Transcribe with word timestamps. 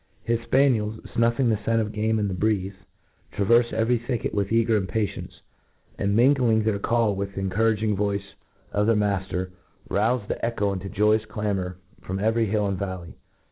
Hi8 0.27 0.47
fpaniels, 0.49 0.99
fnuffing 1.11 1.49
the 1.49 1.63
(cent 1.63 1.79
of 1.79 1.91
game 1.91 2.17
in 2.17 2.27
the 2.27 2.33
breeze, 2.33 2.73
traverfe 3.33 3.71
every 3.71 3.99
thicket 3.99 4.33
with 4.33 4.51
eager 4.51 4.75
impatience; 4.75 5.41
and, 5.95 6.15
mingling 6.15 6.63
their 6.63 6.79
call 6.79 7.13
with 7.13 7.35
the 7.35 7.39
encouraging 7.41 7.95
voice 7.95 8.33
of 8.71 8.87
their 8.87 8.95
matter, 8.95 9.51
roufc 9.91 10.25
the 10.25 10.43
echo 10.43 10.73
into 10.73 10.89
joyous 10.89 11.25
clamour 11.25 11.77
from 12.01 12.17
every 12.17 12.47
hill 12.47 12.65
and 12.65 12.79
valley. 12.79 13.13